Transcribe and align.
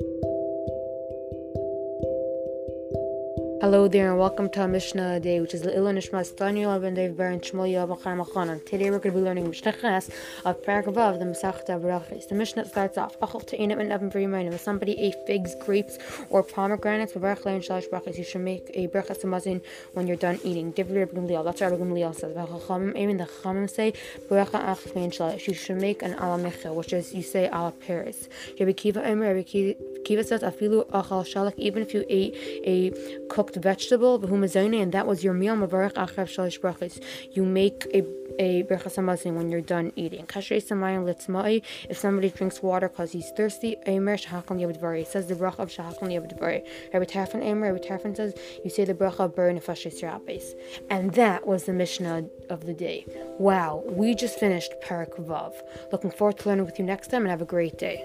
Thank 0.00 0.24
you. 0.24 0.33
Hello 3.64 3.88
there 3.88 4.10
and 4.10 4.18
welcome 4.18 4.50
to 4.50 4.68
Mishnah 4.68 5.20
Day, 5.20 5.40
which 5.40 5.54
is 5.54 5.62
the 5.62 5.70
Ilan 5.70 5.96
Ishmas 5.96 6.36
Daniel 6.36 6.78
Ben 6.78 6.92
Dave 6.92 7.16
Baron 7.16 7.40
Shmuel 7.40 7.72
Yavam 7.72 7.98
Chaim 8.02 8.60
Today 8.66 8.90
we're 8.90 8.98
going 8.98 9.14
to 9.14 9.20
be 9.20 9.24
learning 9.24 9.48
Mishnah 9.48 9.72
Ches 9.80 10.10
of 10.44 10.62
Paragavav, 10.64 11.18
the 11.18 11.24
Masach 11.24 11.64
Brachis. 11.66 12.28
The 12.28 12.34
Mishnah 12.34 12.68
starts 12.68 12.98
off, 12.98 13.18
Achal 13.20 13.42
Te'inam 13.42 13.80
and 13.80 13.90
Evan 13.90 14.10
Brimayim. 14.10 14.52
If 14.52 14.60
somebody 14.60 14.98
ate 14.98 15.14
figs, 15.26 15.54
grapes, 15.64 15.96
or 16.28 16.42
pomegranates, 16.42 17.14
Bavarach 17.14 17.46
Lein 17.46 17.62
Shalish 17.62 17.88
Brachis, 17.88 18.18
you 18.18 18.24
should 18.24 18.42
make 18.42 18.70
a 18.74 18.86
Brachas 18.88 19.24
Samazin 19.24 19.62
when 19.94 20.06
you're 20.06 20.18
done 20.18 20.38
eating. 20.44 20.70
Divri 20.70 20.98
Rabbi 20.98 21.18
Gamliel, 21.18 21.42
that's 21.42 21.62
what 21.62 21.70
Rabbi 21.70 21.84
Gamliel 21.84 22.14
says. 22.14 22.36
Vachachamim, 22.36 22.94
even 22.98 23.16
the 23.16 23.24
Chamim 23.24 23.70
say, 23.70 23.94
Baracha 24.28 24.62
Ach 24.62 24.94
Lein 24.94 25.10
Shalish, 25.10 25.46
you 25.46 25.54
should 25.54 25.80
make 25.80 26.02
an 26.02 26.12
Ala 26.20 26.36
which 26.74 26.92
is, 26.92 27.14
you 27.14 27.22
say 27.22 27.46
Ala 27.46 27.72
Paris. 27.72 28.28
Rabbi 28.60 28.72
Kiva 28.72 29.08
Omer, 29.08 29.34
Rabbi 29.34 29.74
Kiva 30.04 30.22
says, 30.22 30.42
Afilu 30.42 30.86
Achal 30.90 31.24
Shalak, 31.24 31.54
even 31.56 31.82
if 31.82 31.94
you 31.94 32.04
ate 32.10 32.34
a 32.66 32.92
cooked 33.30 33.53
cooked 33.54 33.64
vegetable, 33.64 34.22
and 34.24 34.92
that 34.92 35.06
was 35.06 35.24
your 35.24 35.34
meal. 35.34 35.54
You 37.32 37.44
make 37.44 37.86
a 37.94 38.02
a 38.36 38.64
berchas 38.64 39.32
when 39.32 39.48
you're 39.48 39.60
done 39.60 39.92
eating. 39.94 40.26
Kashrei 40.26 40.60
samayim 40.60 41.04
litzmai. 41.04 41.62
If 41.88 41.98
somebody 41.98 42.30
drinks 42.30 42.62
water 42.62 42.88
because 42.88 43.12
he's 43.12 43.30
thirsty, 43.36 43.76
it 43.86 45.08
says 45.08 45.26
the 45.28 45.34
bracha 45.36 45.60
of 45.60 45.68
shahakam 45.68 46.08
yavdvari. 46.10 46.66
Rabbi 46.92 47.04
Tarfon 47.04 47.44
Emer, 47.44 47.72
Rabbi 47.72 47.86
Tarfon 47.86 48.16
says 48.16 48.34
you 48.64 48.70
say 48.70 48.84
the 48.84 48.94
bracha 48.94 49.20
of 49.20 49.36
ber 49.36 49.52
nefashis 49.52 50.54
And 50.90 51.12
that 51.12 51.46
was 51.46 51.64
the 51.64 51.72
Mishnah 51.72 52.24
of 52.50 52.66
the 52.66 52.74
day. 52.74 53.06
Wow, 53.38 53.84
we 53.86 54.16
just 54.16 54.40
finished 54.40 54.72
Parak 54.82 55.14
Vav. 55.24 55.52
Looking 55.92 56.10
forward 56.10 56.38
to 56.38 56.48
learning 56.48 56.66
with 56.66 56.80
you 56.80 56.84
next 56.84 57.12
time 57.12 57.22
and 57.22 57.30
have 57.30 57.42
a 57.42 57.46
great 57.46 57.78
day. 57.78 58.04